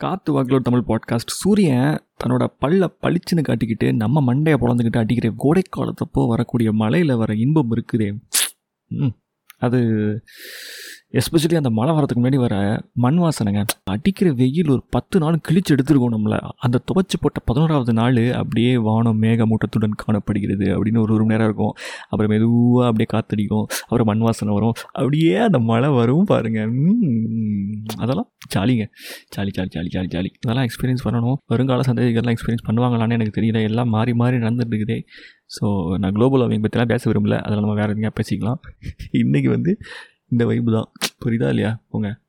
[0.00, 6.26] காத்து வாக்கிலோ தமிழ் பாட்காஸ்ட் சூரியன் தன்னோட பல்ல பளிச்சுன்னு காட்டிக்கிட்டு நம்ம மண்டையை பொழந்துக்கிட்டு அடிக்கிற கோடை காலத்தப்போ
[6.28, 8.08] வரக்கூடிய மலையில் வர இன்பம் இருக்குதே.
[9.58, 9.80] அது
[11.18, 12.54] எஸ்பெஷலி அந்த மழை வரதுக்கு முன்னாடி வர
[13.04, 13.60] மண் வாசனைங்க.
[13.92, 16.38] அடிக்கிற வெயில் ஒரு பத்து நாள் கிழிச்சு எடுத்துருக்கோம் நம்மளை.
[16.64, 21.72] அந்த துவைச்சு போட்ட பதினோராவது நாள் அப்படியே வானம் மேகமூட்டத்துடன் காணப்படுகிறது அப்படின்னு ஒரு ஒரு மணி நேரம் இருக்கும்.
[22.10, 23.66] அப்புறம் மெதுவாக அப்படியே காத்தடிக்கும்.
[23.88, 24.74] அப்புறம் மண் வாசனை வரும்.
[24.98, 26.76] அப்படியே அந்த மழை வரும் பாருங்கள்
[28.04, 28.86] அதெல்லாம் ஜாலிங்க.
[29.36, 30.30] Jolly jolly jolly jolly jolly.
[30.44, 31.36] இதெல்லாம் எக்ஸ்பீரியன்ஸ் பண்ணணும்.
[31.54, 33.60] வருங்கால சந்ததிகள்லாம் எக்ஸ்பீரியன்ஸ் பண்ணுவாங்களான்னு எனக்கு தெரியல.
[33.70, 35.00] எல்லாம் மாறி மாறி நடந்துட்டு இருக்குதே
[35.56, 35.66] ஸோ
[36.00, 37.36] நான் குளோபல் வார்மிங் பற்றிலாம் பேச விரும்பல.
[37.44, 38.60] அதில் நம்ம வேறு எதுங்க பேசிக்கலாம்.
[39.24, 39.72] இன்றைக்கி வந்து
[40.30, 40.88] இந்த வைப்பு தான்.
[41.24, 41.78] புரியுதா இல்லையா?
[41.88, 42.20] போங்க.